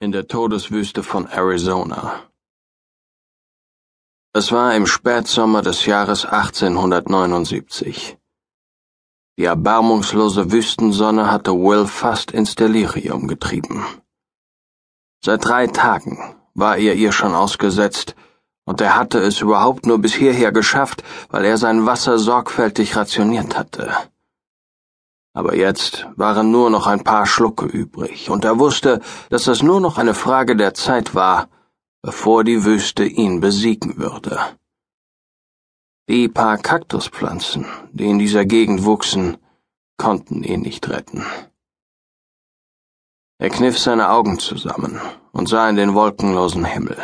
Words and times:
in 0.00 0.12
der 0.12 0.28
Todeswüste 0.28 1.02
von 1.02 1.26
Arizona. 1.26 2.22
Es 4.32 4.52
war 4.52 4.76
im 4.76 4.86
Spätsommer 4.86 5.60
des 5.60 5.86
Jahres 5.86 6.24
1879. 6.24 8.16
Die 9.36 9.44
erbarmungslose 9.44 10.52
Wüstensonne 10.52 11.32
hatte 11.32 11.52
Will 11.52 11.86
fast 11.86 12.30
ins 12.30 12.54
Delirium 12.54 13.26
getrieben. 13.26 13.84
Seit 15.24 15.44
drei 15.44 15.66
Tagen 15.66 16.36
war 16.54 16.76
er 16.76 16.94
ihr 16.94 17.10
schon 17.10 17.34
ausgesetzt, 17.34 18.14
und 18.66 18.80
er 18.80 18.94
hatte 18.94 19.18
es 19.18 19.40
überhaupt 19.40 19.84
nur 19.84 19.98
bis 19.98 20.14
hierher 20.14 20.52
geschafft, 20.52 21.02
weil 21.30 21.44
er 21.44 21.56
sein 21.56 21.86
Wasser 21.86 22.18
sorgfältig 22.18 22.94
rationiert 22.94 23.58
hatte 23.58 23.96
aber 25.38 25.54
jetzt 25.54 26.08
waren 26.16 26.50
nur 26.50 26.68
noch 26.68 26.88
ein 26.88 27.04
paar 27.04 27.24
Schlucke 27.24 27.64
übrig, 27.64 28.28
und 28.28 28.44
er 28.44 28.58
wusste, 28.58 29.00
dass 29.30 29.46
es 29.46 29.62
nur 29.62 29.80
noch 29.80 29.96
eine 29.96 30.14
Frage 30.14 30.56
der 30.56 30.74
Zeit 30.74 31.14
war, 31.14 31.48
bevor 32.02 32.42
die 32.42 32.64
Wüste 32.64 33.04
ihn 33.04 33.38
besiegen 33.38 33.98
würde. 33.98 34.40
Die 36.08 36.28
paar 36.28 36.58
Kaktuspflanzen, 36.58 37.66
die 37.92 38.10
in 38.10 38.18
dieser 38.18 38.46
Gegend 38.46 38.84
wuchsen, 38.84 39.36
konnten 39.96 40.42
ihn 40.42 40.62
nicht 40.62 40.88
retten. 40.88 41.24
Er 43.38 43.50
kniff 43.50 43.78
seine 43.78 44.10
Augen 44.10 44.40
zusammen 44.40 45.00
und 45.30 45.48
sah 45.48 45.68
in 45.68 45.76
den 45.76 45.94
wolkenlosen 45.94 46.64
Himmel. 46.64 46.98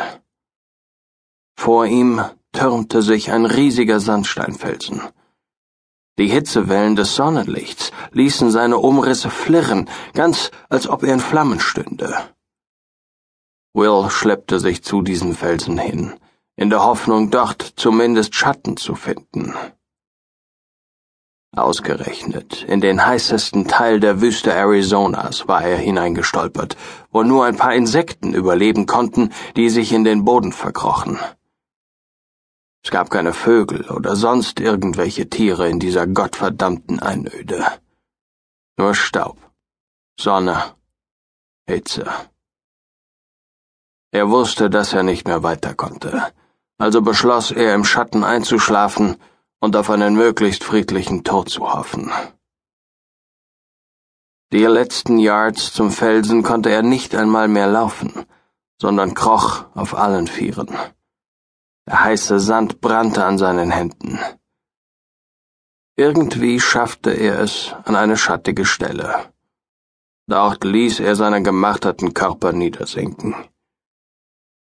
Vor 1.57 1.85
ihm 1.85 2.21
türmte 2.51 3.01
sich 3.01 3.31
ein 3.31 3.45
riesiger 3.45 4.01
Sandsteinfelsen, 4.01 5.01
die 6.17 6.27
Hitzewellen 6.27 6.95
des 6.95 7.15
Sonnenlichts 7.15 7.91
ließen 8.11 8.51
seine 8.51 8.77
Umrisse 8.77 9.29
flirren, 9.29 9.89
ganz 10.13 10.51
als 10.69 10.87
ob 10.87 11.03
er 11.03 11.13
in 11.13 11.19
Flammen 11.19 11.59
stünde. 11.59 12.15
Will 13.73 14.09
schleppte 14.09 14.59
sich 14.59 14.83
zu 14.83 15.01
diesem 15.01 15.35
Felsen 15.35 15.77
hin, 15.77 16.13
in 16.55 16.69
der 16.69 16.83
Hoffnung, 16.83 17.31
dort 17.31 17.73
zumindest 17.75 18.33
Schatten 18.33 18.77
zu 18.77 18.95
finden. 18.95 19.53
Ausgerechnet 21.55 22.63
in 22.63 22.81
den 22.81 23.05
heißesten 23.05 23.67
Teil 23.67 24.01
der 24.01 24.19
Wüste 24.19 24.53
Arizonas 24.53 25.47
war 25.47 25.63
er 25.63 25.77
hineingestolpert, 25.77 26.75
wo 27.11 27.23
nur 27.23 27.45
ein 27.45 27.55
paar 27.55 27.73
Insekten 27.73 28.33
überleben 28.33 28.85
konnten, 28.85 29.31
die 29.55 29.69
sich 29.69 29.93
in 29.93 30.03
den 30.03 30.25
Boden 30.25 30.51
verkrochen. 30.51 31.17
Es 32.85 32.91
gab 32.91 33.09
keine 33.09 33.33
Vögel 33.33 33.89
oder 33.89 34.15
sonst 34.15 34.59
irgendwelche 34.59 35.27
Tiere 35.27 35.67
in 35.67 35.79
dieser 35.79 36.05
gottverdammten 36.05 36.99
Einöde. 36.99 37.65
Nur 38.77 38.93
Staub, 38.93 39.39
Sonne, 40.19 40.75
Hitze. 41.67 42.05
Er 44.11 44.29
wusste, 44.29 44.69
dass 44.69 44.93
er 44.93 45.01
nicht 45.01 45.27
mehr 45.27 45.41
weiter 45.41 45.73
konnte, 45.73 46.31
also 46.77 47.01
beschloss 47.01 47.49
er, 47.49 47.73
im 47.73 47.85
Schatten 47.85 48.23
einzuschlafen 48.23 49.17
und 49.59 49.75
auf 49.75 49.89
einen 49.89 50.13
möglichst 50.15 50.63
friedlichen 50.63 51.23
Tod 51.23 51.49
zu 51.49 51.73
hoffen. 51.73 52.11
Die 54.53 54.63
letzten 54.63 55.17
Yards 55.17 55.73
zum 55.73 55.89
Felsen 55.89 56.43
konnte 56.43 56.69
er 56.69 56.83
nicht 56.83 57.15
einmal 57.15 57.47
mehr 57.47 57.67
laufen, 57.67 58.13
sondern 58.79 59.15
kroch 59.15 59.65
auf 59.73 59.97
allen 59.97 60.27
Vieren. 60.27 60.69
Der 61.87 62.03
heiße 62.03 62.39
Sand 62.39 62.81
brannte 62.81 63.25
an 63.25 63.37
seinen 63.37 63.71
Händen. 63.71 64.19
Irgendwie 65.97 66.59
schaffte 66.59 67.11
er 67.11 67.39
es 67.39 67.73
an 67.85 67.95
eine 67.95 68.17
schattige 68.17 68.65
Stelle. 68.65 69.31
Dort 70.27 70.63
ließ 70.63 70.99
er 70.99 71.15
seinen 71.15 71.43
gemarterten 71.43 72.13
Körper 72.13 72.51
niedersinken. 72.51 73.35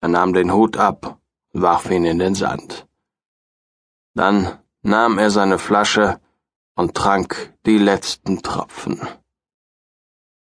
Er 0.01 0.09
nahm 0.09 0.33
den 0.33 0.51
Hut 0.53 0.75
ab 0.77 1.21
und 1.53 1.61
warf 1.61 1.89
ihn 1.89 2.03
in 2.03 2.19
den 2.19 2.35
Sand. 2.35 2.87
Dann 4.13 4.59
nahm 4.81 5.17
er 5.17 5.31
seine 5.31 5.57
Flasche 5.57 6.19
und 6.75 6.93
trank 6.93 7.57
die 7.65 7.77
letzten 7.77 8.43
Tropfen. 8.43 9.07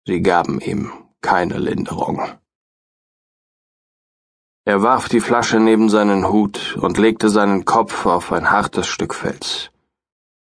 Sie 0.06 0.22
gaben 0.22 0.62
ihm 0.62 0.92
keine 1.22 1.58
Linderung. 1.58 2.22
Er 4.64 4.84
warf 4.84 5.10
die 5.10 5.22
Flasche 5.22 5.60
neben 5.60 5.90
seinen 5.90 6.28
Hut 6.28 6.78
und 6.80 7.00
legte 7.00 7.30
seinen 7.30 7.66
Kopf 7.66 8.06
auf 8.06 8.32
ein 8.32 8.52
hartes 8.52 8.86
Stück 8.86 9.16
Fels. 9.16 9.72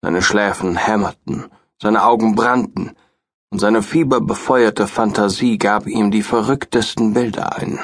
Seine 0.03 0.21
Schläfen 0.21 0.77
hämmerten, 0.77 1.49
seine 1.81 2.03
Augen 2.05 2.35
brannten, 2.35 2.97
und 3.53 3.59
seine 3.59 3.83
fieberbefeuerte 3.83 4.87
Fantasie 4.87 5.59
gab 5.59 5.87
ihm 5.87 6.11
die 6.11 6.23
verrücktesten 6.23 7.15
Bilder 7.15 7.57
ein. 7.57 7.79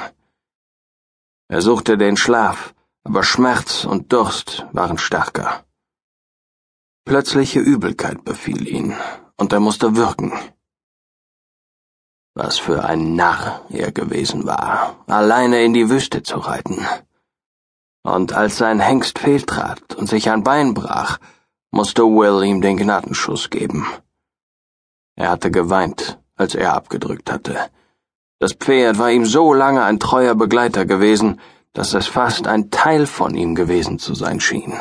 Er 1.49 1.63
suchte 1.63 1.97
den 1.97 2.17
Schlaf, 2.17 2.75
aber 3.05 3.23
Schmerz 3.23 3.85
und 3.85 4.13
Durst 4.13 4.67
waren 4.73 4.99
stärker. 4.99 5.65
Plötzliche 7.05 7.61
Übelkeit 7.61 8.25
befiel 8.25 8.67
ihn, 8.67 8.97
und 9.37 9.53
er 9.53 9.61
musste 9.61 9.95
wirken. 9.95 10.33
Was 12.39 12.59
für 12.59 12.85
ein 12.85 13.17
Narr 13.17 13.63
er 13.71 13.93
gewesen 13.93 14.45
war, 14.45 14.97
alleine 15.07 15.65
in 15.65 15.73
die 15.73 15.89
Wüste 15.89 16.23
zu 16.23 16.37
reiten. 16.37 16.87
Und 18.03 18.35
als 18.35 18.59
sein 18.59 18.79
Hengst 18.79 19.19
fehltrat 19.19 19.95
und 19.95 20.07
sich 20.07 20.29
ein 20.29 20.45
Bein 20.45 20.75
brach, 20.75 21.17
musste 21.71 22.03
Will 22.03 22.45
ihm 22.45 22.61
den 22.61 22.77
Gnadenschuss 22.77 23.49
geben. 23.49 23.87
Er 25.15 25.31
hatte 25.31 25.51
geweint, 25.51 26.19
als 26.35 26.55
er 26.55 26.75
abgedrückt 26.75 27.33
hatte. 27.33 27.57
Das 28.39 28.53
Pferd 28.53 28.99
war 28.99 29.11
ihm 29.11 29.25
so 29.25 29.55
lange 29.55 29.83
ein 29.83 29.99
treuer 29.99 30.35
Begleiter 30.35 30.85
gewesen, 30.85 31.41
dass 31.73 31.95
es 31.95 32.07
fast 32.07 32.47
ein 32.47 32.71
Teil 32.71 33.07
von 33.07 33.35
ihm 33.35 33.55
gewesen 33.55 33.99
zu 33.99 34.15
sein 34.15 34.41
schien. 34.41 34.75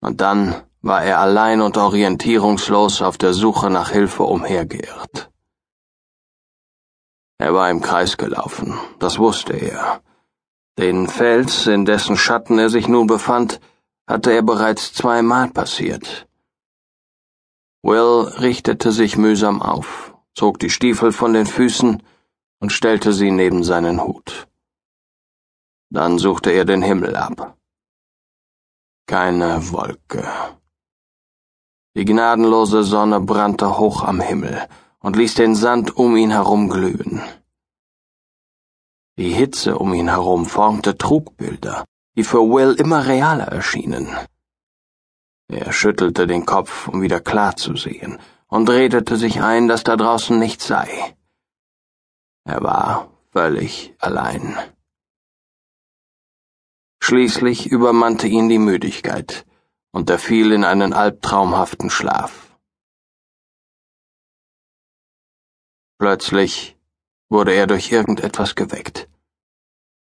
Und 0.00 0.22
dann 0.22 0.54
war 0.80 1.02
er 1.02 1.18
allein 1.18 1.60
und 1.60 1.76
orientierungslos 1.76 3.02
auf 3.02 3.18
der 3.18 3.34
Suche 3.34 3.68
nach 3.68 3.90
Hilfe 3.90 4.22
umhergeirrt. 4.22 5.30
Er 7.38 7.54
war 7.54 7.70
im 7.70 7.80
Kreis 7.80 8.16
gelaufen, 8.16 8.78
das 8.98 9.18
wusste 9.18 9.54
er. 9.54 10.02
Den 10.76 11.08
Fels, 11.08 11.66
in 11.66 11.84
dessen 11.84 12.16
Schatten 12.16 12.58
er 12.58 12.68
sich 12.68 12.88
nun 12.88 13.06
befand, 13.06 13.60
hatte 14.08 14.32
er 14.32 14.42
bereits 14.42 14.92
zweimal 14.92 15.48
passiert. 15.50 16.28
Will 17.82 18.28
richtete 18.40 18.90
sich 18.90 19.16
mühsam 19.16 19.62
auf, 19.62 20.14
zog 20.34 20.58
die 20.58 20.70
Stiefel 20.70 21.12
von 21.12 21.32
den 21.32 21.46
Füßen 21.46 22.02
und 22.60 22.72
stellte 22.72 23.12
sie 23.12 23.30
neben 23.30 23.62
seinen 23.62 24.02
Hut. 24.02 24.48
Dann 25.90 26.18
suchte 26.18 26.50
er 26.50 26.64
den 26.64 26.82
Himmel 26.82 27.16
ab. 27.16 27.56
Keine 29.06 29.70
Wolke. 29.72 30.28
Die 31.96 32.04
gnadenlose 32.04 32.82
Sonne 32.82 33.20
brannte 33.20 33.78
hoch 33.78 34.02
am 34.02 34.20
Himmel, 34.20 34.68
und 35.08 35.16
ließ 35.16 35.36
den 35.36 35.54
Sand 35.54 35.96
um 35.96 36.18
ihn 36.18 36.32
herum 36.32 36.68
glühen. 36.68 37.22
Die 39.16 39.30
Hitze 39.30 39.78
um 39.78 39.94
ihn 39.94 40.10
herum 40.10 40.44
formte 40.44 40.98
Trugbilder, 40.98 41.86
die 42.14 42.24
für 42.24 42.42
Will 42.42 42.74
immer 42.74 43.06
realer 43.06 43.46
erschienen. 43.46 44.14
Er 45.50 45.72
schüttelte 45.72 46.26
den 46.26 46.44
Kopf, 46.44 46.88
um 46.88 47.00
wieder 47.00 47.20
klar 47.20 47.56
zu 47.56 47.74
sehen, 47.74 48.18
und 48.48 48.68
redete 48.68 49.16
sich 49.16 49.40
ein, 49.40 49.66
dass 49.66 49.82
da 49.82 49.96
draußen 49.96 50.38
nichts 50.38 50.66
sei. 50.66 51.16
Er 52.44 52.62
war 52.62 53.10
völlig 53.32 53.94
allein. 54.00 54.58
Schließlich 57.00 57.64
übermannte 57.64 58.26
ihn 58.26 58.50
die 58.50 58.58
Müdigkeit, 58.58 59.46
und 59.90 60.10
er 60.10 60.18
fiel 60.18 60.52
in 60.52 60.64
einen 60.64 60.92
albtraumhaften 60.92 61.88
Schlaf. 61.88 62.47
Plötzlich 65.98 66.76
wurde 67.28 67.52
er 67.52 67.66
durch 67.66 67.90
irgendetwas 67.90 68.54
geweckt. 68.54 69.08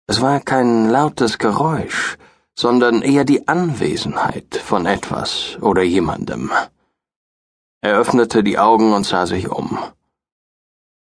Es 0.08 0.22
war 0.22 0.40
kein 0.40 0.90
lautes 0.90 1.38
Geräusch, 1.38 2.18
sondern 2.56 3.02
eher 3.02 3.26
die 3.26 3.48
Anwesenheit 3.48 4.56
von 4.58 4.86
etwas 4.86 5.58
oder 5.62 5.82
jemandem. 5.82 6.52
Er 7.82 7.98
öffnete 7.98 8.44
die 8.44 8.60
Augen 8.60 8.94
und 8.94 9.06
sah 9.06 9.26
sich 9.26 9.50
um. 9.50 9.80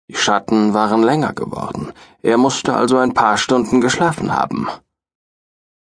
Die 0.08 0.16
Schatten 0.16 0.72
waren 0.72 1.02
länger 1.02 1.34
geworden, 1.34 1.92
er 2.22 2.38
musste 2.38 2.74
also 2.74 2.96
ein 2.96 3.12
paar 3.12 3.36
Stunden 3.36 3.80
geschlafen 3.80 4.32
haben. 4.32 4.68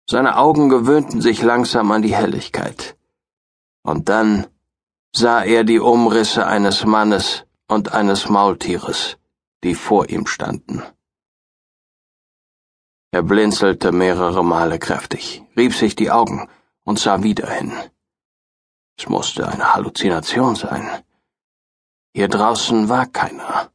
Seine 0.09 0.37
Augen 0.37 0.69
gewöhnten 0.69 1.21
sich 1.21 1.43
langsam 1.43 1.91
an 1.91 2.03
die 2.03 2.15
Helligkeit. 2.15 2.97
Und 3.83 4.09
dann 4.09 4.47
sah 5.13 5.43
er 5.43 5.65
die 5.65 5.81
Umrisse 5.81 6.47
eines 6.47 6.85
Mannes, 6.85 7.45
und 7.73 7.93
eines 7.93 8.29
Maultieres, 8.29 9.19
die 9.65 9.75
vor 9.75 10.09
ihm 10.09 10.27
standen. 10.27 10.83
Er 13.11 13.23
blinzelte 13.23 13.93
mehrere 13.93 14.43
Male 14.45 14.79
kräftig, 14.79 15.43
rieb 15.57 15.75
sich 15.75 15.95
die 15.97 16.11
Augen 16.11 16.49
und 16.85 16.99
sah 16.99 17.23
wieder 17.23 17.49
hin. 17.51 17.73
Es 18.99 19.09
musste 19.09 19.49
eine 19.49 19.75
Halluzination 19.75 20.55
sein. 20.55 20.87
Hier 22.15 22.29
draußen 22.29 22.89
war 22.89 23.07
keiner. 23.07 23.71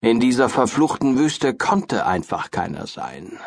In 0.00 0.20
dieser 0.20 0.48
verfluchten 0.48 1.16
Wüste 1.16 1.54
konnte 1.54 2.06
einfach 2.06 2.50
keiner 2.50 2.86
sein. 2.86 3.38